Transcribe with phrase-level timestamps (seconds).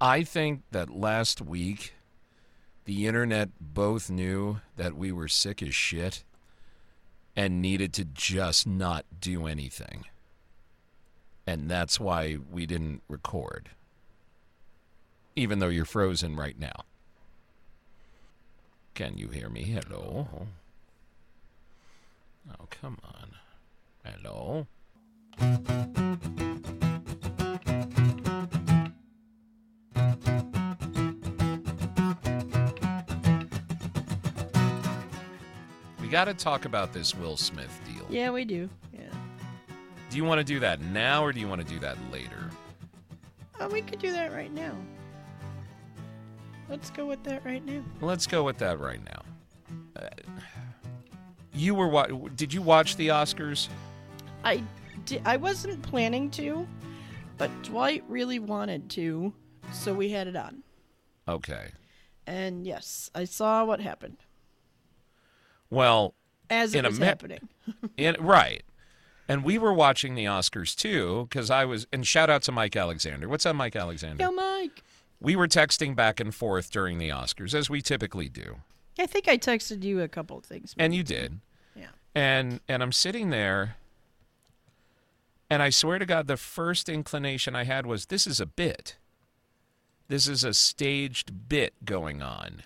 [0.00, 1.94] I think that last week,
[2.84, 6.22] the internet both knew that we were sick as shit
[7.34, 10.04] and needed to just not do anything.
[11.46, 13.70] And that's why we didn't record.
[15.34, 16.84] Even though you're frozen right now.
[18.94, 19.62] Can you hear me?
[19.62, 20.28] Hello?
[22.50, 23.34] Oh, come on.
[24.04, 24.66] Hello?
[36.08, 38.06] We got to talk about this Will Smith deal.
[38.08, 38.70] Yeah, we do.
[38.94, 39.10] Yeah.
[40.08, 42.48] Do you want to do that now or do you want to do that later?
[43.60, 44.74] Oh, we could do that right now.
[46.70, 47.84] Let's go with that right now.
[48.00, 49.22] Let's go with that right now.
[50.02, 50.08] Uh,
[51.52, 53.68] you were wa- did you watch the Oscars?
[54.44, 54.62] I
[55.04, 56.66] di- I wasn't planning to,
[57.36, 59.34] but Dwight really wanted to,
[59.74, 60.62] so we had it on.
[61.28, 61.72] Okay.
[62.26, 64.16] And yes, I saw what happened
[65.70, 66.14] Well,
[66.50, 67.48] as it In a was happening.
[67.96, 68.62] in, right.
[69.28, 72.76] And we were watching the Oscars too because I was and shout out to Mike
[72.76, 73.28] Alexander.
[73.28, 74.24] What's up Mike Alexander?
[74.24, 74.82] Yo, Mike.
[75.20, 78.56] We were texting back and forth during the Oscars as we typically do.
[78.98, 80.74] I think I texted you a couple of things.
[80.78, 81.40] And you did.
[81.76, 81.88] Yeah.
[82.14, 83.76] And and I'm sitting there
[85.50, 88.96] and I swear to God the first inclination I had was this is a bit.
[90.08, 92.62] This is a staged bit going on.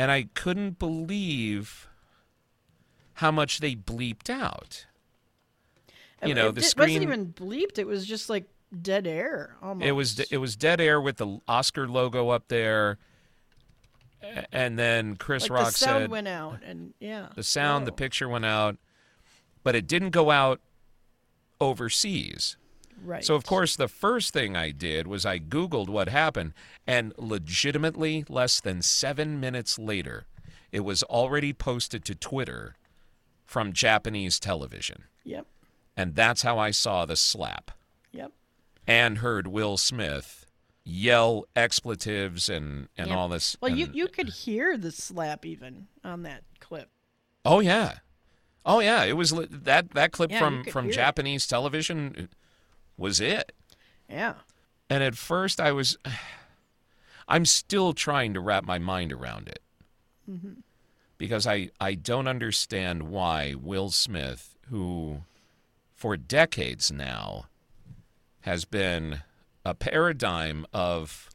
[0.00, 1.86] And I couldn't believe
[3.12, 4.86] how much they bleeped out.
[6.24, 7.78] You know, it, the it screen wasn't even bleeped.
[7.78, 8.46] It was just like
[8.80, 9.86] dead air almost.
[9.86, 12.96] it was it was dead air with the Oscar logo up there.
[14.50, 17.92] And then Chris like Rock the sound said went out, and yeah, the sound, the
[17.92, 17.94] oh.
[17.94, 18.78] picture went out,
[19.62, 20.62] but it didn't go out
[21.60, 22.56] overseas.
[23.02, 23.24] Right.
[23.24, 26.52] So of course the first thing I did was I googled what happened
[26.86, 30.26] and legitimately less than 7 minutes later
[30.72, 32.76] it was already posted to Twitter
[33.44, 35.04] from Japanese television.
[35.24, 35.46] Yep.
[35.96, 37.72] And that's how I saw the slap
[38.12, 38.32] Yep.
[38.86, 40.46] and heard Will Smith
[40.84, 43.16] yell expletives and and Yep.
[43.16, 43.56] all this.
[43.60, 46.88] Well, you and- you could hear the slap even on that clip.
[47.44, 47.98] Oh yeah,
[48.64, 49.04] oh yeah.
[49.04, 50.94] It was that that clip Yeah, from from hear it.
[50.94, 52.28] Japanese television
[53.00, 53.52] was it.
[54.08, 54.34] Yeah.
[54.88, 55.96] And at first I was,
[57.28, 59.60] I'm still trying to wrap my mind around it
[60.30, 60.60] Mm-hmm.
[61.18, 65.22] because I I don't understand why Will Smith, who
[65.92, 67.46] for decades now
[68.42, 69.22] has been
[69.64, 71.28] a paradigm of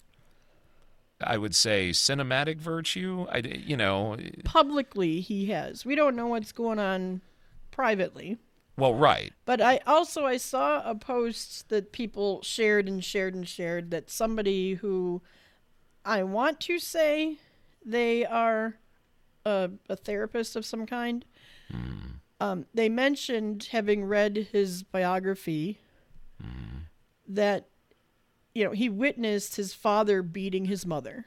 [1.20, 3.26] I would say cinematic virtue.
[3.30, 4.16] I, you know
[4.46, 5.86] Publicly, he has.
[5.86, 7.20] We don't know what's going on
[7.72, 8.38] privately.
[8.78, 13.48] Well right But I also I saw a post that people shared and shared and
[13.48, 15.22] shared that somebody who
[16.04, 17.38] I want to say
[17.86, 18.76] they are
[19.46, 21.24] a, a therapist of some kind.
[21.72, 21.96] Hmm.
[22.40, 25.80] Um, they mentioned having read his biography
[26.42, 26.80] hmm.
[27.28, 27.68] that
[28.54, 31.26] you know he witnessed his father beating his mother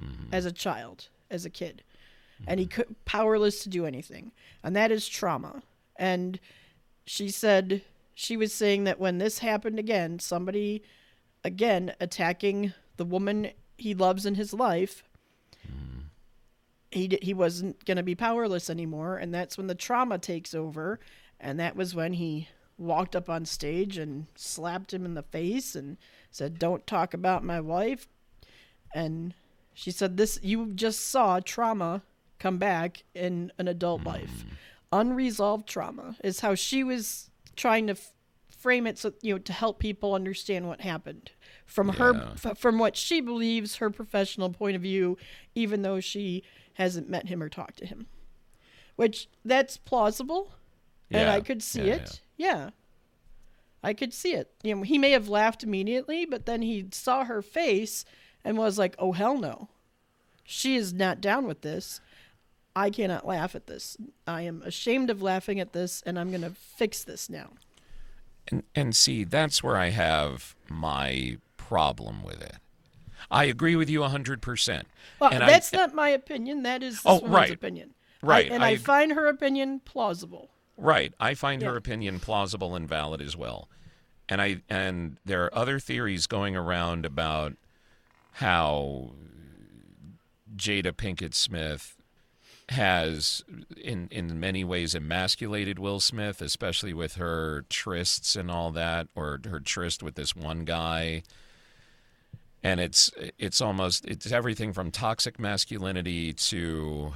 [0.00, 0.28] hmm.
[0.32, 1.82] as a child, as a kid,
[2.46, 4.32] and he could powerless to do anything,
[4.62, 5.62] and that is trauma.
[5.96, 6.40] And
[7.06, 7.82] she said
[8.14, 10.82] she was saying that when this happened again, somebody
[11.44, 15.04] again attacking the woman he loves in his life,
[16.90, 20.54] he di- he wasn't going to be powerless anymore, and that's when the trauma takes
[20.54, 20.98] over,
[21.38, 25.76] and that was when he walked up on stage and slapped him in the face
[25.76, 25.96] and
[26.30, 28.08] said, "Don't talk about my wife."
[28.94, 29.34] And
[29.74, 32.02] she said, "This you just saw trauma
[32.38, 34.08] come back in an adult hmm.
[34.08, 34.44] life.
[34.92, 38.12] Unresolved trauma is how she was trying to f-
[38.48, 41.30] frame it so you know to help people understand what happened.
[41.64, 45.18] From her f- from what she believes her professional point of view
[45.54, 46.42] even though she
[46.74, 48.06] hasn't met him or talked to him.
[48.96, 50.52] Which that's plausible
[51.10, 52.20] and i could see Yeah, it.
[52.36, 52.70] yeah.
[53.82, 54.52] i could see it.
[54.62, 58.04] You know he may have laughed immediately but then he saw her face
[58.44, 59.68] and was like oh hell no.
[60.44, 62.00] She is not down with this
[62.76, 63.96] i cannot laugh at this
[64.26, 67.50] i am ashamed of laughing at this and i'm going to fix this now
[68.48, 72.58] And, and see, that's where I have my problem with it.
[73.28, 74.82] I agree with you 100%.
[75.18, 76.62] Well, and that's I, not my opinion.
[76.62, 77.50] That is oh, this Oh, woman's right.
[77.50, 77.94] opinion.
[78.22, 80.50] Right, I, and I I, find her opinion plausible.
[80.76, 81.12] Right.
[81.18, 83.68] I find her opinion plausible and valid as well.
[84.28, 87.54] And I and there are other theories going around about
[88.34, 89.10] how
[90.56, 91.96] Jada Pinkett Smith
[92.70, 93.44] has
[93.80, 99.40] in in many ways emasculated Will Smith, especially with her trysts and all that, or
[99.48, 101.22] her tryst with this one guy.
[102.62, 107.12] and it's it's almost it's everything from toxic masculinity to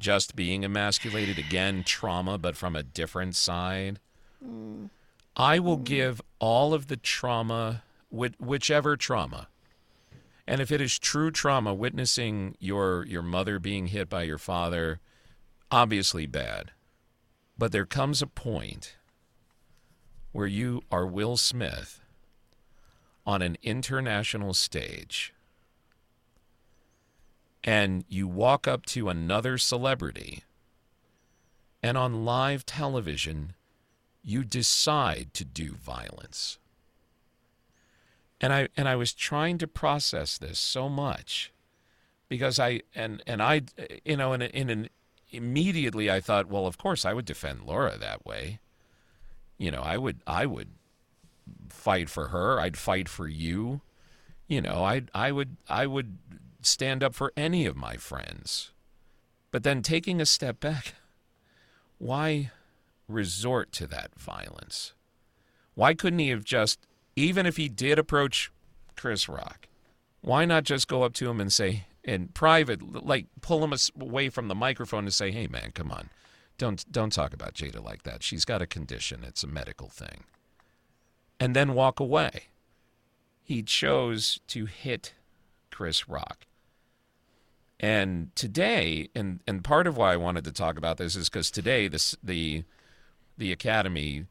[0.00, 1.38] just being emasculated.
[1.38, 4.00] Again trauma but from a different side.
[4.44, 4.90] Mm.
[5.36, 9.46] I will give all of the trauma whi- whichever trauma
[10.46, 15.00] and if it is true trauma witnessing your your mother being hit by your father
[15.70, 16.72] obviously bad.
[17.56, 18.96] But there comes a point
[20.32, 22.00] where you are will smith
[23.26, 25.34] on an international stage.
[27.62, 30.44] And you walk up to another celebrity
[31.82, 33.54] and on live television
[34.22, 36.58] you decide to do violence
[38.40, 41.52] and i and i was trying to process this so much
[42.28, 43.62] because i and and i
[44.04, 44.88] you know in, a, in an
[45.30, 48.58] immediately i thought well of course i would defend laura that way
[49.58, 50.68] you know i would i would
[51.68, 52.60] fight for her.
[52.60, 53.80] I'd fight for you.
[54.46, 56.18] You know, I I would I would
[56.62, 58.72] stand up for any of my friends.
[59.50, 60.94] But then taking a step back,
[61.98, 62.50] why
[63.08, 64.92] resort to that violence?
[65.74, 66.78] Why couldn't he have just
[67.20, 68.50] even if he did approach
[68.96, 69.68] Chris Rock,
[70.20, 74.28] why not just go up to him and say in private like pull him away
[74.28, 76.10] from the microphone and say, "Hey man, come on.
[76.58, 78.22] Don't don't talk about Jada like that.
[78.22, 79.24] She's got a condition.
[79.24, 80.24] It's a medical thing."
[81.40, 82.48] and then walk away.
[83.42, 85.14] He chose to hit
[85.72, 86.46] Chris Rock.
[87.80, 91.50] And today, and, and part of why I wanted to talk about this is because
[91.50, 92.64] today this, the
[93.38, 94.26] the Academy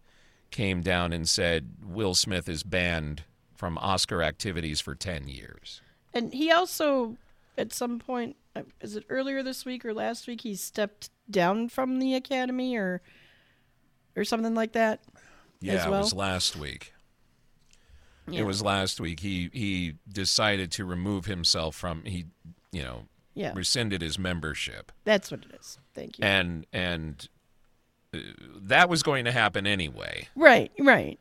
[0.51, 3.23] came down and said Will Smith is banned
[3.55, 5.81] from Oscar activities for ten years.
[6.13, 7.17] And he also,
[7.57, 11.69] at some point, uh, is it earlier this week or last week, he stepped down
[11.69, 13.01] from the academy or
[14.15, 15.01] or something like that.
[15.61, 15.99] Yeah, well?
[15.99, 16.93] it was last week.
[18.27, 18.41] Yeah.
[18.41, 19.19] It was last week.
[19.19, 22.25] He he decided to remove himself from he,
[22.71, 23.03] you know,
[23.33, 24.91] Yeah, rescinded his membership.
[25.03, 25.79] that's what it is.
[25.93, 26.25] Thank you.
[26.25, 27.27] and and
[28.11, 30.27] that was going to happen anyway.
[30.35, 31.19] right, right.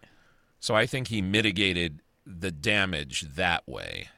[0.60, 4.08] So I think he mitigated the damage that way.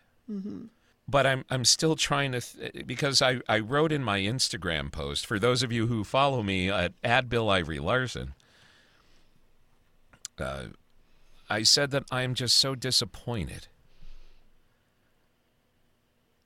[1.08, 5.26] But I'm I'm still trying to th- because I I wrote in my Instagram post
[5.26, 8.34] for those of you who follow me at, at Bill Ivory Larson.
[10.38, 10.67] Uh,
[11.50, 13.67] I said that I'm just so disappointed.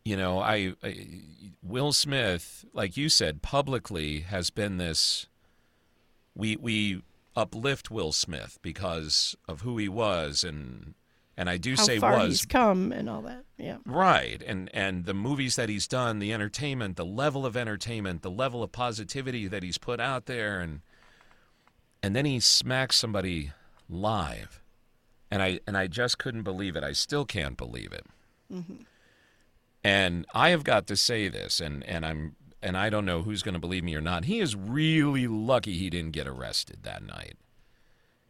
[0.05, 1.21] You know, I, I
[1.63, 5.27] Will Smith, like you said, publicly has been this.
[6.35, 7.03] We we
[7.37, 10.95] uplift Will Smith because of who he was, and
[11.37, 13.45] and I do How say far was he's come and all that.
[13.59, 13.79] Yeah.
[13.85, 14.43] Right.
[14.47, 18.63] And and the movies that he's done, the entertainment, the level of entertainment, the level
[18.63, 20.81] of positivity that he's put out there and
[22.03, 23.53] and then he smacks somebody
[23.89, 24.61] live.
[25.31, 26.85] And I and I just couldn't believe it.
[26.85, 28.07] I still can't believe it.
[28.53, 28.83] Mm-hmm.
[29.83, 33.43] And I have got to say this and and I'm and I don't know who's
[33.43, 34.25] going to believe me or not.
[34.25, 37.37] He is really lucky he didn't get arrested that night.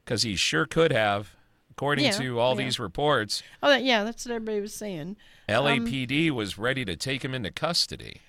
[0.04, 1.34] Cuz he sure could have
[1.70, 2.64] according Yeah, to all yeah.
[2.64, 3.42] these reports.
[3.62, 4.04] Oh, that, yeah.
[4.04, 5.16] That's what everybody was saying.
[5.48, 8.20] LAPD was ready to take him into custody.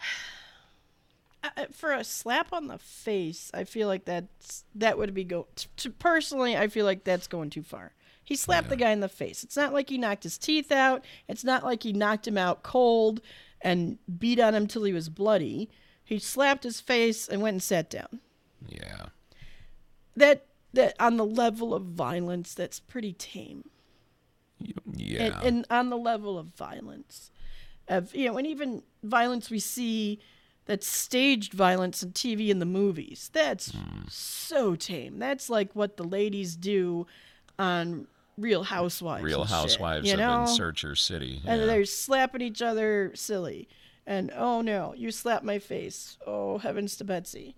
[1.72, 5.46] For a slap on the face, I feel like that's that would be go.
[5.76, 7.92] To, personally, I feel like that's going too far.
[8.24, 9.42] He slapped the guy in the face.
[9.42, 11.02] It's not like he knocked his teeth out.
[11.28, 13.22] It's not like he knocked him out cold
[13.60, 15.68] and beat on him till he was bloody.
[16.04, 18.20] He slapped his face and went and sat down.
[18.66, 19.06] Yeah.
[20.16, 23.64] That that on the level of violence, that's pretty tame.
[24.92, 25.38] Yeah.
[25.42, 27.30] and, and on the level of violence
[27.86, 30.18] of you know and even violence we see
[30.66, 34.00] that's staged violence in tv and the movies that's Hmm.
[34.08, 37.06] so tame that's like what the ladies do
[37.56, 41.42] on real housewives Real and shit, Housewives you of City.
[41.44, 43.68] and they're slapping each other silly.
[44.06, 46.16] And oh no you slapped my face.
[46.26, 47.56] Oh heavens to betsy.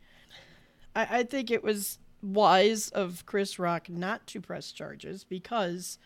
[0.96, 5.98] I, I think it was wise of chris rock not to press charges because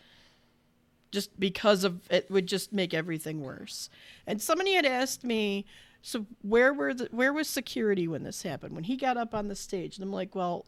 [1.11, 3.89] just because of it would just make everything worse.
[4.27, 5.65] And somebody had asked me
[6.01, 8.75] so where were the where was security when this happened?
[8.75, 10.65] When he got up on the stage and i'm like well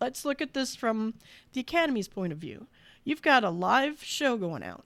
[0.00, 1.14] let's look at this from
[1.52, 2.66] the academy's point of view
[3.04, 4.84] you've got a live show going out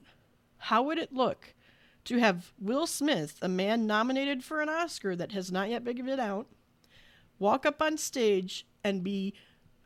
[0.57, 1.53] how would it look
[2.05, 5.95] to have Will Smith, a man nominated for an Oscar that has not yet been
[5.95, 6.47] given out,
[7.39, 9.33] walk up on stage and be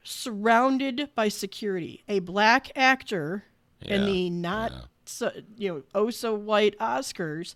[0.03, 2.03] surrounded by security?
[2.07, 3.45] A black actor
[3.81, 4.79] in the not yeah.
[5.05, 7.55] so, you know oh so white Oscars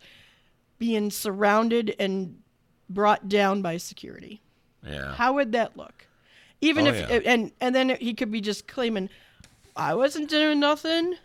[0.80, 2.40] being surrounded and
[2.90, 4.42] brought down by security.
[4.86, 5.14] yeah.
[5.16, 6.08] How would that look?
[6.62, 7.20] Even Oh, if yeah.
[7.32, 9.10] and and then he could be just claiming,
[9.76, 11.16] "I wasn't doing nothing.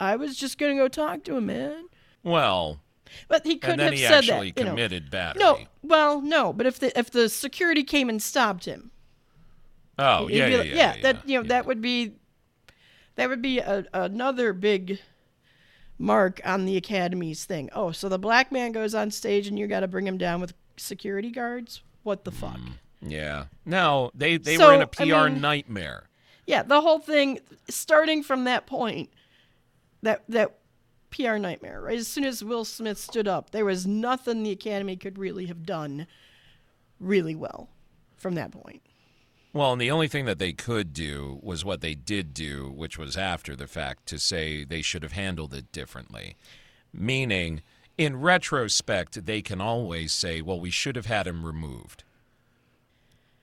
[0.00, 1.88] I was just gonna go talk to him, man.
[2.22, 2.80] Well,
[3.28, 4.60] But he could and then have he said actually that.
[4.60, 4.70] You know.
[4.72, 5.40] committed battery.
[5.42, 6.52] No, well, no.
[6.52, 8.90] But if the if the security came and stopped him,
[9.98, 11.48] Oh, yeah, be yeah, like- yeah, yeah, that you know yeah.
[11.48, 12.14] that would be
[13.16, 14.98] that would be a, another big
[15.98, 17.70] mark on the academy's thing.
[17.72, 20.40] Oh, so the black man goes on stage and you got to bring him down
[20.40, 21.82] with security guards?
[22.02, 22.56] What the fuck?
[22.58, 23.44] Mm, yeah.
[23.64, 26.08] No, they they So, were in a I PR mean- nightmare.
[26.46, 29.10] Yeah, the whole thing starting from that point,
[30.02, 30.58] that that
[31.10, 31.80] PR nightmare.
[31.80, 35.46] Right as soon as Will Smith stood up, there was nothing the Academy could really
[35.46, 36.06] have done
[37.00, 37.68] really well
[38.16, 38.82] from that point.
[39.52, 42.98] Well, and the only thing that they could do was what they did do, which
[42.98, 46.36] was after the fact to say they should have handled it differently.
[46.92, 47.62] Meaning,
[47.96, 52.02] in retrospect, they can always say, well, we should have had him removed.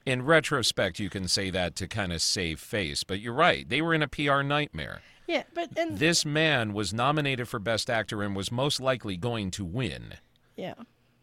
[0.06, 3.68] In retrospect, you can say that to kind of save face, but you're right.
[3.68, 5.02] They were in a PR nightmare.
[5.28, 9.52] Yeah, but and This man was nominated for Best Actor and was most likely going
[9.52, 10.16] to win.
[10.56, 10.74] yeah,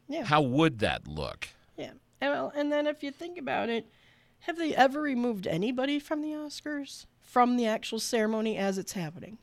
[0.08, 0.25] yeah.
[0.25, 1.49] How would that look?
[1.76, 1.90] Yeah.
[2.20, 3.87] And, well, and then if you think about it,
[4.40, 9.38] have they ever removed anybody from the Oscars from the actual ceremony as it's happening?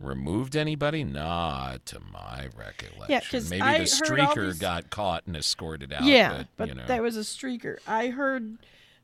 [0.00, 1.02] Removed anybody?
[1.02, 3.42] Not to my recollection.
[3.42, 6.04] Yeah, maybe I the streaker these- got caught and escorted out.
[6.04, 6.86] yeah, but, but you know.
[6.86, 7.78] that was a streaker.
[7.86, 8.58] I heard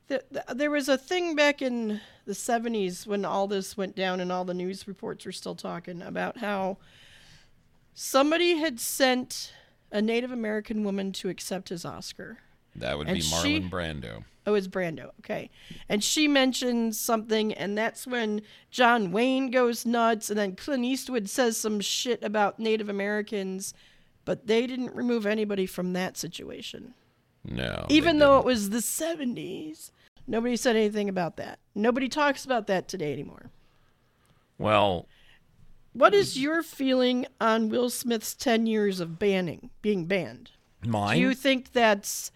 [0.08, 4.30] that there was a thing back in the 70s when all this went down and
[4.30, 6.76] all the news reports were still talking about how
[7.94, 9.52] somebody had sent
[9.90, 12.38] a Native American woman to accept his Oscar.
[12.76, 14.24] That would and be she- Marlon Brando.
[14.46, 15.10] Oh, it's Brando.
[15.20, 15.48] Okay.
[15.88, 21.30] And she mentions something, and that's when John Wayne goes nuts, and then Clint Eastwood
[21.30, 23.72] says some shit about Native Americans,
[24.26, 26.92] but they didn't remove anybody from that situation.
[27.42, 27.86] No.
[27.88, 29.90] Even though it was the 70s,
[30.26, 31.58] nobody said anything about that.
[31.74, 33.50] Nobody talks about that today anymore.
[34.58, 35.06] Well,
[35.94, 40.50] What is your feeling on Will Smith's 10 years of banning, being banned?
[40.84, 41.16] mine.
[41.16, 42.30] Do you think that's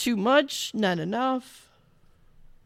[0.00, 1.68] too much, not enough?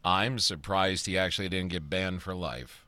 [0.04, 2.86] I'm surprised he actually didn't get banned for life,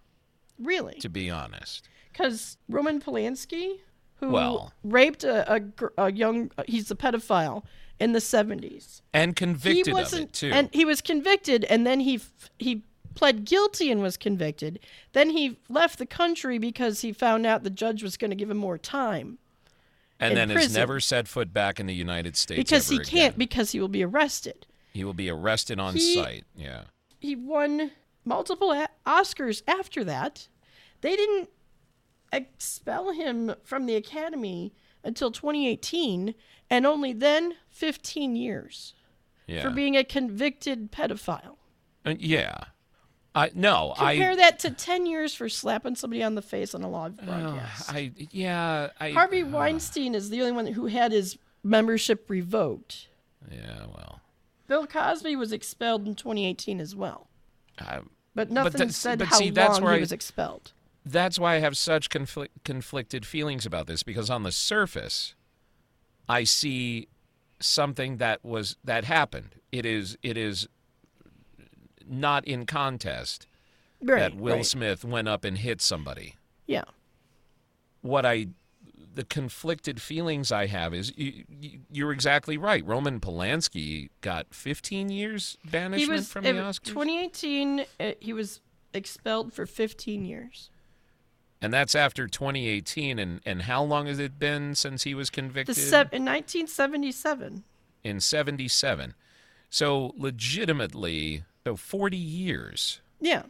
[0.59, 0.95] Really?
[1.01, 1.89] to be honest.
[2.13, 3.81] Because Roman Polanski,
[4.17, 5.63] who Well- raped a, a,
[5.99, 7.65] a young, he's a pedophile
[7.99, 9.01] in the 70s.
[9.13, 10.51] And convicted of wasn't, it, too.
[10.53, 12.21] and he was convicted, and then he
[12.59, 12.83] he
[13.15, 14.79] pled guilty and was convicted.
[15.15, 18.51] Then he left the country because he found out the judge was going to give
[18.51, 19.39] him more time
[20.19, 23.39] And then has never set foot back in the United States because he can't again.
[23.39, 24.67] because he will be arrested.
[24.93, 26.45] He will be arrested on He- sight.
[26.57, 26.85] Yeah.
[27.21, 27.91] He won
[28.25, 30.49] multiple a- Oscars after that.
[31.03, 31.51] They didn't
[32.33, 34.73] expel him from the Academy
[35.05, 36.35] until 2018,
[36.71, 38.95] and only then 15 years
[39.47, 39.63] Yeah.
[39.63, 41.57] for being a convicted pedophile.
[42.05, 42.65] Uh, yeah.
[43.37, 46.83] I no, Compare I that to 10 years for slapping somebody on the face on
[46.83, 47.93] a live uh, broadcast.
[47.93, 53.09] I yeah, I Harvey Weinstein is the only one who had his membership revoked.
[53.51, 54.21] Yeah, well.
[54.67, 57.29] Bill Cosby was expelled in 2018 as well.
[58.35, 60.73] But nothing that's- said but how see, long he I- was expelled.
[61.05, 65.35] that's why I have such conflict, conflicted feelings about this because on the surface,
[66.29, 67.09] I see
[67.61, 69.57] something that was that happened.
[69.73, 70.69] It is it is
[72.09, 73.47] not in contest
[74.03, 74.67] Right, that Will right.
[74.67, 76.37] Smith went up and hit somebody.
[76.67, 76.85] Yeah.
[78.03, 78.49] What I
[79.15, 82.85] the conflicted feelings I have is you, you, you're exactly right.
[82.87, 88.61] Roman Polanski got 15 years banishment was from the Oscars, 2018 uh, he was
[88.93, 90.69] expelled for 15 years.
[91.63, 93.19] and that's after 2018.
[93.19, 95.75] And and how long has it been since he was convicted?
[95.77, 97.65] se- in 1977.
[98.05, 99.15] in 77.
[99.71, 103.01] So legitimately, so 40 years.
[103.21, 103.43] Yeah.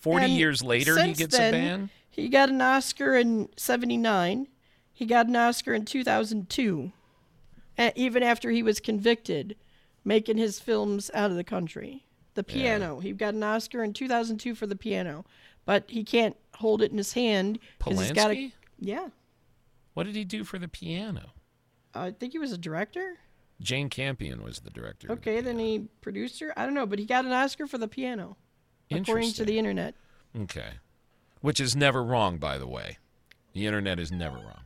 [0.00, 1.90] 40 And years later, he gets then, a ban?
[2.10, 4.46] He got an Oscar in 79.
[4.92, 6.92] He got an Oscar in 2002.
[7.94, 9.56] Even after he was convicted,
[10.04, 12.04] making his films out of the country.
[12.34, 13.00] The piano.
[13.00, 15.24] He got an Oscar in 2002 for the piano,
[15.64, 18.48] but he can't hold it in his hand because he's got Polanski?
[18.48, 19.08] a Yeah.
[19.94, 21.30] What did he do for the piano?
[21.94, 23.16] I think he was a director.
[23.62, 25.06] Jane Campion was the director.
[25.12, 26.52] of the Okay, then he producer.
[26.56, 28.36] I don't know, but he got an Oscar for the piano,
[28.90, 29.94] according to the internet.
[30.38, 30.74] Okay.
[31.40, 32.98] Which is never wrong, by the way.
[33.52, 34.64] The internet is never wrong.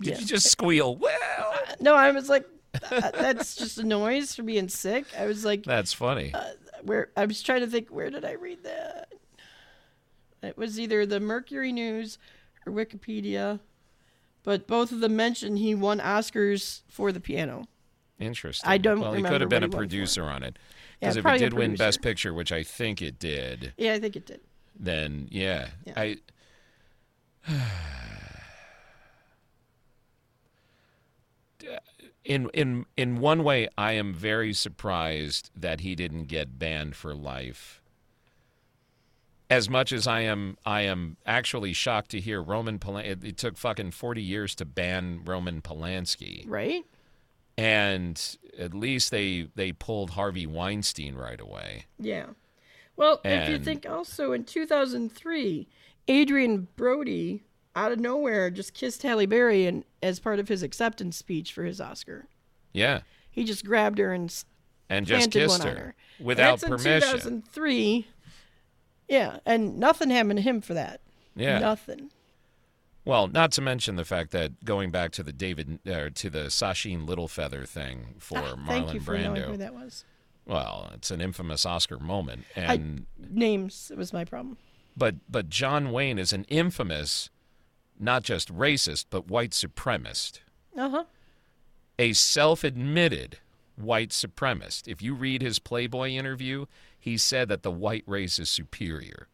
[0.00, 0.18] Did Yeah.
[0.20, 0.96] you just squeal?
[0.96, 2.46] Well, No, I was like,
[2.90, 5.06] uh, that's just a noise for being sick.
[5.18, 6.32] I was like, that's funny.
[6.82, 9.12] where I was trying to think, where did I read that?
[10.42, 12.18] It was either the Mercury News
[12.66, 13.60] or Wikipedia,
[14.42, 17.66] but both of them mentioned he won Oscars for the piano.
[18.18, 18.68] Interesting.
[18.68, 19.88] I don't Well, he could have been a what he won for.
[19.88, 20.58] producer on it.
[21.00, 22.02] Yeah, Because if it did win Best.
[22.02, 24.40] Picture, which I think it did, Yeah, I think it did.
[24.78, 25.92] then yeah, Yeah.
[25.96, 26.16] I
[32.24, 37.14] in in in one way, I am very surprised that he didn't get banned for
[37.14, 37.79] life.
[39.50, 43.06] As much as I am, I am actually shocked to hear Roman Polanski.
[43.06, 46.84] It, it took fucking forty years to ban Roman Polanski, Right?
[47.58, 51.86] and at least they they pulled Harvey Weinstein right away.
[51.98, 52.26] Yeah.
[52.96, 55.66] Well, if you think also in 2003,
[56.08, 57.42] Adrien Brody
[57.74, 61.64] out of nowhere just kissed Halle Berry and as part of his acceptance speech for
[61.64, 62.26] his Oscar.
[62.72, 64.32] Yeah, He just grabbed her and
[64.90, 65.94] and just kissed one on her her.
[66.20, 68.06] without That's in 2003.
[69.10, 71.00] Yeah, and nothing happened to him for that.
[71.36, 71.58] Yeah.
[71.58, 72.10] Nothing.
[73.04, 76.44] Well, not to mention the fact that going back to the David uh, to the
[76.44, 80.04] Sacheen Littlefeather thing for Ah, Marlon Thank you for knowing who that was.
[80.46, 84.56] Well, it's an infamous Oscar moment, and Names was my problem.
[84.96, 87.30] but but John Wayne is an infamous,
[87.98, 90.40] not just racist but white supremacist,
[90.76, 91.04] Uh huh.
[91.98, 93.38] a self-admitted
[93.76, 94.86] white supremacist.
[94.88, 96.66] If you read his Playboy interview,
[97.00, 99.26] he said that the white race is superior.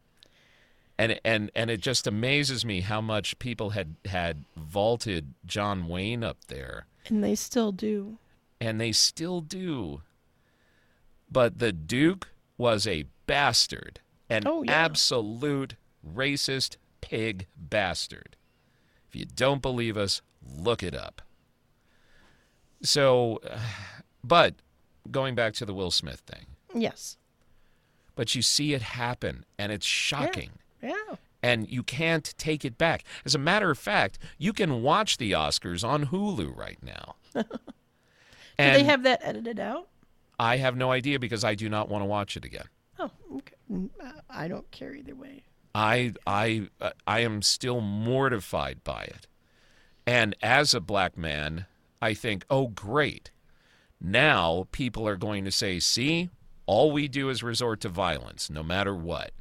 [0.99, 6.25] And, and and it just amazes me how much people had had vaulted John Wayne
[6.25, 6.87] up there.
[7.09, 8.17] And they still do.
[8.61, 10.01] and they still do.
[11.31, 14.73] But the Duke was a bastard, an Oh, yeah.
[14.73, 15.75] absolute
[16.09, 18.37] racist pig bastard.
[19.09, 20.23] If you don't believe us,
[20.57, 21.21] look it up.
[22.83, 23.41] So,
[24.25, 24.55] but
[25.11, 27.17] going back to the Will Smith thing, Yes.
[28.17, 30.51] But you see it happen, and it's shocking.
[30.83, 30.95] Yeah.
[31.43, 33.05] And you can't take it back.
[33.25, 37.15] As a matter of fact, you can watch the Oscars on Hulu right now.
[37.35, 37.43] Do
[38.59, 39.89] and they have that edited out?
[40.39, 42.67] I have no idea because I do not want to watch it again.
[42.99, 43.55] Oh, okay.
[44.03, 45.45] Uh, I don't care either way.
[45.75, 49.27] I I uh, I am still mortified by it.
[50.07, 51.67] And as a black man,
[52.01, 53.31] I think, "Oh great.
[54.01, 56.31] Now people are going to say, "See,
[56.67, 59.33] all we do is resort to violence no matter what."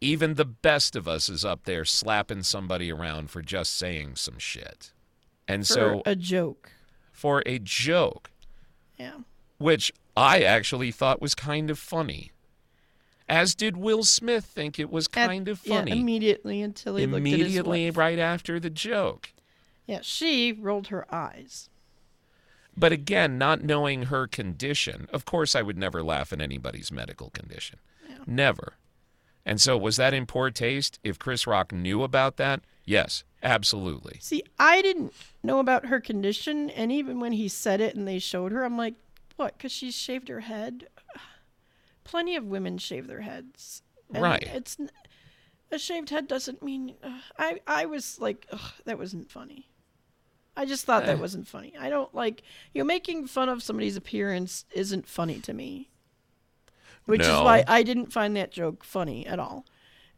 [0.00, 4.38] Even the best of us is up there slapping somebody around for just saying some
[4.38, 4.92] shit.
[5.46, 6.72] And For so a joke.
[7.12, 8.30] for a joke,
[8.98, 9.18] Yeah.
[9.58, 12.32] which I actually thought was kind of funny.
[13.28, 16.00] As did Will Smith think it was At- kind of yeah, funny.
[16.00, 19.32] immediately until he looked at his immediately right after the joke.
[19.86, 21.70] Yeah, she rolled her eyes.
[22.76, 27.30] But again, not knowing her condition, of course, I would never laugh at anybody's medical
[27.30, 27.78] condition.
[28.26, 28.74] Never.
[29.44, 30.98] And so, was that in poor taste?
[31.02, 34.18] If Chris Rock knew about that, yes, absolutely.
[34.20, 38.20] See, I didn't know about her condition, and even when he said it and they
[38.20, 38.94] showed her, I'm like,
[39.36, 39.56] what?
[39.58, 40.86] Because she's shaved her head?
[42.04, 43.82] Plenty of women shave their heads.
[44.14, 44.48] And Right.
[44.52, 44.76] It's
[45.70, 46.94] a shaved head doesn't mean.
[47.02, 49.68] Uh, I I was like, Ugh, that wasn't funny.
[50.56, 51.06] I just thought Eh.
[51.06, 51.72] that wasn't funny.
[51.78, 52.42] I don't like
[52.74, 55.88] you know making fun of somebody's appearance isn't funny to me.
[57.06, 59.66] Which is why I didn't find that joke funny at all.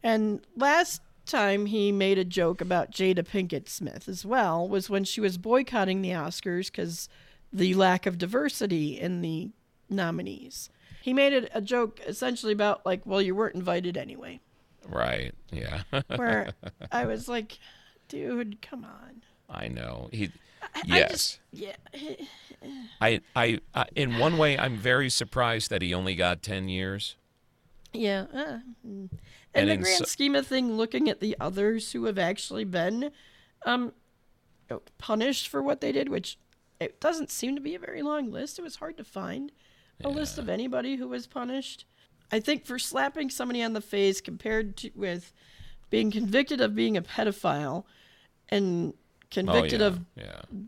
[0.03, 5.03] And last time he made a joke about Jada Pinkett Smith as well was when
[5.03, 7.09] she was boycotting the Oscars because
[7.51, 9.49] the lack of diversity in the
[9.89, 10.69] nominees.
[11.01, 14.39] He made it a joke essentially about like, well, you weren't invited anyway.
[14.87, 15.33] Right.
[15.51, 15.81] Yeah.
[16.15, 16.51] Where
[16.91, 17.57] I was like,
[18.09, 19.23] dude, come on.
[19.49, 20.09] I know.
[20.11, 20.31] He
[20.75, 21.11] I Yes.
[21.11, 21.75] just- yeah.
[22.99, 27.15] I, I I in one way I'm very surprised that he only got 10 years.
[27.93, 28.25] Yeah.
[28.33, 29.09] Uh, mm.
[29.53, 32.65] And the in grand so- scheme of thing, looking at the others who have actually
[32.65, 33.11] been
[33.65, 33.93] um,
[34.97, 36.37] punished for what they did, which
[36.79, 38.59] it doesn't seem to be a very long list.
[38.59, 39.51] It was hard to find
[40.03, 41.85] a list of anybody who was punished.
[42.31, 45.31] I think for slapping somebody on the face compared to with
[45.89, 47.85] being convicted of being a pedophile
[48.49, 48.93] and
[49.35, 50.41] convicted oh, of yeah.
[50.51, 50.61] yeah.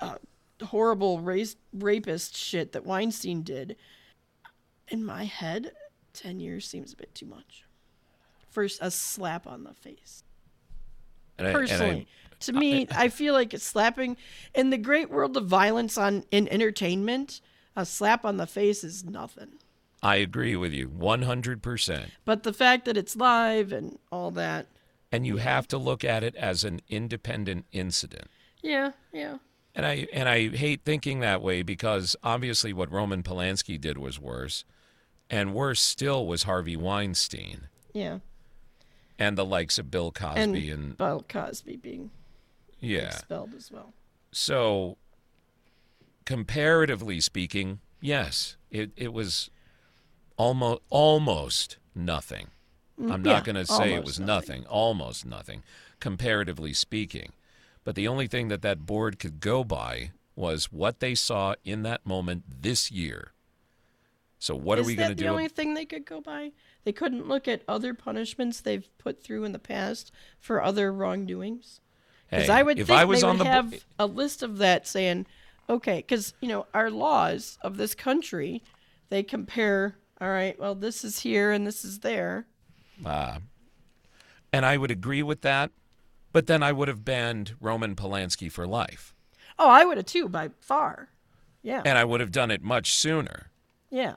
[0.00, 0.18] Uh,
[0.66, 3.76] horrible race rapist shit that Weinstein did.
[4.88, 5.72] In my head,
[6.12, 7.64] ten years seems a bit too much.
[8.50, 10.22] First, a slap on the face.
[11.38, 12.06] And I- and I- Personally,
[12.40, 14.16] to me, I feel like it's slapping
[14.54, 17.40] in the great world of violence on in entertainment.
[17.76, 19.48] A slap on the face is nothing.
[20.00, 22.04] I agree with you 100%.
[22.26, 24.66] But the fact that it's live and all that,
[25.14, 28.28] And you have to look at it as an independent incident.
[28.62, 29.38] yeah, yeah,
[29.74, 34.20] And I and I hate thinking that way because obviously what Roman Polanski did was
[34.20, 34.64] worse.
[35.30, 38.18] And worse still was Harvey Weinstein yeah,
[39.18, 42.10] and the likes of Bill Cosby and and, Bill Cosby being
[42.80, 43.06] yeah.
[43.06, 43.94] expelled as well.
[44.32, 44.98] So
[46.26, 49.48] comparatively speaking, yes, it, it was
[50.36, 52.48] almost almost nothing.
[53.00, 54.62] Mm, I'm yeah, not going to say it was nothing.
[54.62, 55.62] nothing, almost nothing,
[56.00, 57.32] comparatively speaking.
[57.84, 61.82] But the only thing that that board could go by was what they saw in
[61.82, 63.32] that moment this year.
[64.38, 65.24] So what Is are we going to do?
[65.24, 66.52] the only thing they could go by?
[66.84, 71.80] They couldn't look at other punishments they've put through in the past for other wrongdoings.
[72.30, 74.06] Because Hey, I would if think I was they on would the bo- have a
[74.06, 75.26] list of that saying,
[75.68, 78.62] okay, because you know our laws of this country,
[79.08, 79.96] they compare.
[80.20, 82.46] All right, well this is here and this is there.
[83.04, 83.38] Uh,
[84.52, 85.70] and I would agree with that,
[86.32, 89.14] but then I would have banned Roman Polanski for life.
[89.58, 91.08] Oh, I would have too, by far.
[91.62, 93.50] Yeah, And I would have done it much sooner.
[93.90, 94.14] yeah.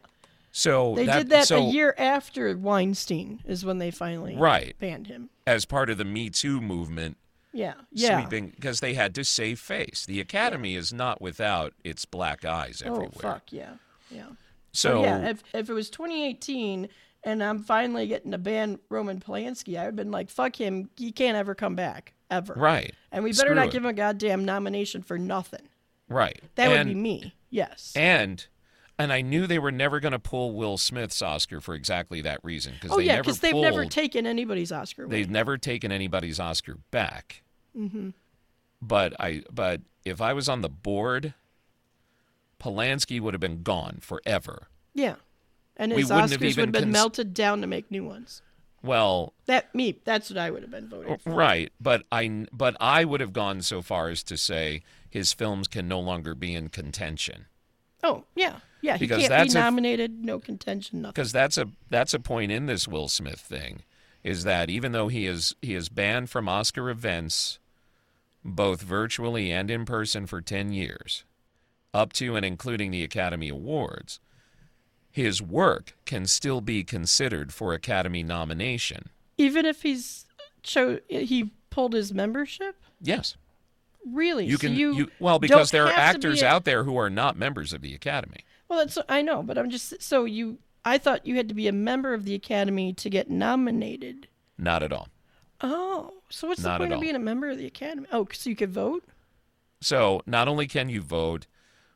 [0.52, 4.76] So They that, did that so, a year after Weinstein is when they finally Right.
[4.80, 5.30] banned him.
[5.46, 7.18] as part of the Me Too movement,
[7.54, 8.20] Yeah, yeah.
[8.22, 10.06] sweeping because they had to save face.
[10.08, 13.04] The Academy is not without its black eyes everywhere.
[13.04, 13.34] oh everywhere.
[13.34, 13.74] fuck yeah,
[14.10, 14.26] yeah.
[14.72, 16.90] So yeah, if if it was 2018
[17.28, 20.90] and I'm finally getting to ban Roman Polanski, I would have been like, fuck him.
[20.96, 22.54] He can't ever come back ever.
[22.54, 23.72] right, And we better Screw not it.
[23.74, 25.68] give him a goddamn nomination for nothing.
[26.08, 26.42] right.
[26.56, 27.36] That and, would be me.
[27.50, 27.92] Yes.
[27.96, 28.46] And
[29.00, 32.40] and I knew they were never going to pull Will Smith's Oscar for exactly that
[32.44, 35.04] reason because oh they yeah, because they've pulled, never taken anybody's Oscar.
[35.04, 35.12] away.
[35.12, 37.44] they've never taken anybody's Oscar back.
[37.78, 38.10] Mm-hmm.
[38.82, 41.34] But I but if I was on the board,
[42.60, 44.68] Polanski would have been gone forever.
[44.94, 45.16] Yeah.
[45.78, 48.42] And his Oscars would have been cons- melted down to make new ones.
[48.84, 51.32] Well, That me, that's what I would have been voting for.
[51.32, 55.68] Right, but I but I would have gone so far as to say his films
[55.68, 57.46] can no longer be in contention
[58.04, 58.94] Oh yeah, yeah.
[58.98, 60.24] He Because can't that's be a- nominated.
[60.24, 61.02] no contention.
[61.02, 61.14] Nothing.
[61.14, 63.82] because that's a that's a point in this Will Smith thing
[64.24, 67.58] is that even though he is he is banned from Oscar events
[68.46, 71.24] both virtually and in person for 10 years
[71.94, 74.20] up to and including the Academy Awards
[75.18, 79.10] his work can still be considered for Academy nomination.
[79.40, 80.28] Even if he's
[80.62, 82.76] cho- he pulled his membership.
[83.02, 83.36] Yes.
[84.06, 84.46] Really?
[84.46, 87.10] You So can you, you, well because there are actors a- out there who are
[87.10, 88.46] not members of the Academy.
[88.70, 90.60] Well, that's I know, but I'm just so you.
[90.86, 94.28] I thought you had to be a member of the Academy to get nominated.
[94.56, 95.08] Not at all.
[95.62, 98.06] Oh, so what's Not the point of being a member of the Academy?
[98.12, 99.04] Oh, so you could vote.
[99.82, 101.48] So not only can you vote,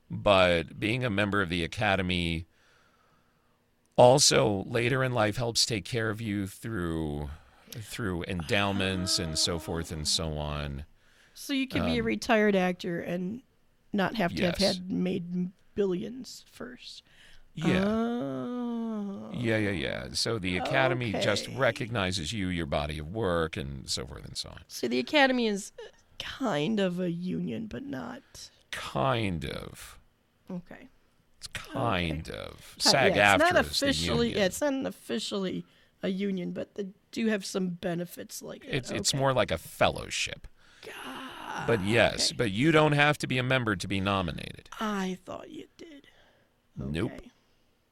[0.09, 2.47] but being a member of the Academy
[4.01, 7.29] also later in life helps take care of you through
[7.71, 10.83] through endowments and so forth and so on.
[11.33, 13.41] So you could be a retired actor and
[13.93, 17.03] not have to have Um, had made billions first.
[17.53, 17.83] Yeah.
[17.85, 19.31] Oh.
[19.33, 20.07] yeah, yeah, yeah.
[20.13, 24.49] So the Academy just recognizes you, your body of work, and so forth and so
[24.49, 24.61] on.
[24.67, 25.71] So the Academy is
[26.19, 28.49] kind of a union, but not.
[28.71, 29.99] Kind of.
[30.49, 30.87] Okay.
[31.53, 32.75] Kind of.
[32.77, 34.35] Ki- SAG yeah, it's not officially.
[34.35, 35.65] Yeah, it's not officially
[36.03, 38.75] a union, but they do have some benefits like that.
[38.75, 40.47] It's it's more like a fellowship.
[40.85, 41.67] God.
[41.67, 44.69] But yes, but you don't have to be a member to be nominated.
[44.79, 46.07] I thought you did.
[46.77, 47.11] Nope.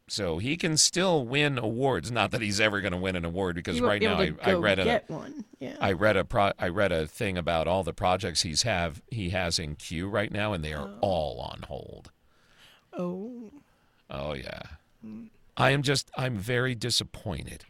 [0.07, 2.11] So he can still win awards.
[2.11, 4.53] Not that he's ever going to win an award because You right now I, I
[4.53, 5.03] read a.
[5.59, 5.77] Yeah.
[5.79, 9.29] I read a pro, I read a thing about all the projects he's have he
[9.29, 10.97] has in queue right now, and they are oh.
[11.01, 12.11] all on hold.
[12.97, 13.51] Oh.
[14.09, 14.61] Oh yeah,
[15.55, 17.65] I am just I'm very disappointed.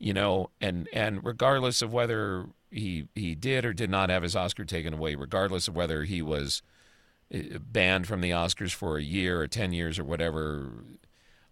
[0.00, 4.34] You know, and and regardless of whether he he did or did not have his
[4.34, 6.62] Oscar taken away, regardless of whether he was
[7.32, 10.72] uh, banned from the Oscars for a year or ten years or whatever,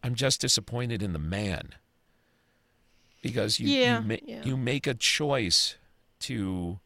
[0.03, 1.75] I'm just disappointed in the man
[3.23, 4.43] because you Yeah, you, ma- yeah.
[4.45, 5.77] you make a choice
[6.21, 6.81] to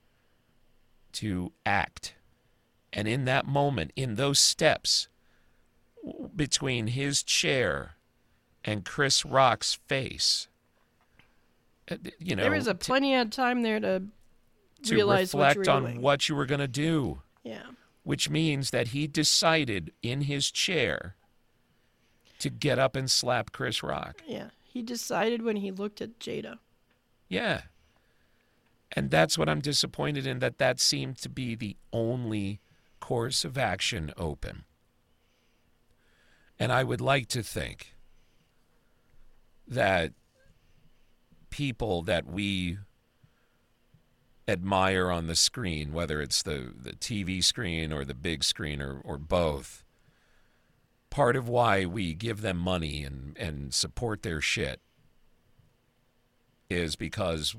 [1.13, 2.15] to act,
[2.93, 5.09] and in that moment, in those steps
[6.35, 7.97] between his chair
[8.65, 10.49] and Chris Rock's face.
[11.91, 14.03] uh, You know, there was a plenty of time there to,
[14.85, 16.01] to realize reflect were on doing.
[16.03, 17.63] what you were going to do, Yeah.
[18.03, 21.17] which means that he decided in his chair
[22.39, 24.23] to get up and slap Chris Rock.
[24.27, 24.51] Yeah.
[24.63, 26.59] He decided when he looked at Jada.
[27.29, 27.63] Yeah.
[28.93, 32.61] And that's what I'm disappointed in that that seemed to be the only
[32.99, 34.65] course of action open.
[36.61, 37.95] And I would like to think
[39.67, 40.13] that
[41.49, 42.77] people that we
[44.47, 49.01] admire on the screen, whether it's the, the TV screen or the big screen or,
[49.05, 49.85] or both,
[51.09, 54.81] part of why we give them money and, and support their shit
[56.69, 57.57] is because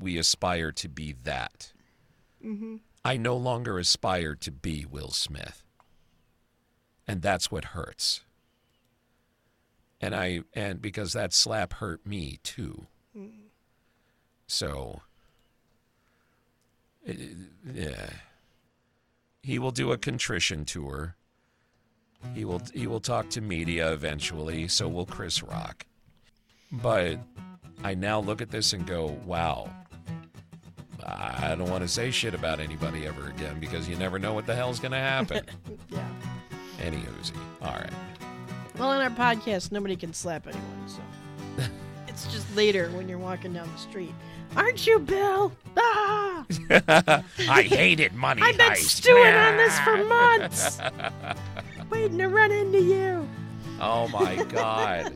[0.00, 1.72] we aspire to be that.
[2.44, 2.76] Mm-hmm.
[3.04, 5.64] I no longer aspire to be Will Smith.
[7.06, 8.22] And that's what hurts.
[10.00, 12.86] And I and because that slap hurt me too.
[14.46, 15.02] So,
[17.08, 17.12] uh,
[17.74, 18.10] yeah,
[19.42, 21.16] he will do a contrition tour.
[22.34, 24.68] He will he will talk to media eventually.
[24.68, 25.84] So will Chris Rock.
[26.72, 27.18] But
[27.84, 29.70] I now look at this and go, wow.
[31.04, 34.46] I don't want to say shit about anybody ever again because you never know what
[34.46, 35.44] the hell's going to happen.
[35.90, 36.06] Yeah.
[36.82, 37.32] Any Uzi.
[37.62, 37.90] All right.
[38.78, 41.00] Well, on our podcast, nobody can slap anyone, so
[42.08, 44.14] it's just later when you're walking down the street.
[44.56, 45.52] Aren't you, Bill?
[45.76, 46.44] Ah!
[47.50, 48.76] I hated money I've been heist.
[48.88, 50.78] stewing on this for months,
[51.90, 53.28] waiting to run into you.
[53.80, 55.12] Oh my God.